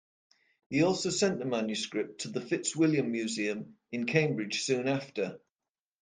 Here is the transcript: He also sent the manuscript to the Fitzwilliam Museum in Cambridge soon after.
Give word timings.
He 0.71 0.81
also 0.81 1.11
sent 1.11 1.37
the 1.37 1.45
manuscript 1.45 2.21
to 2.21 2.29
the 2.29 2.41
Fitzwilliam 2.41 3.11
Museum 3.11 3.77
in 3.91 4.07
Cambridge 4.07 4.63
soon 4.63 4.87
after. 4.87 5.37